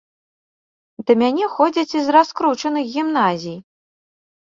Да 1.09 1.17
мяне 1.23 1.45
ходзяць 1.59 1.95
і 2.01 2.03
з 2.07 2.17
раскручаных 2.19 2.85
гімназій. 2.97 3.57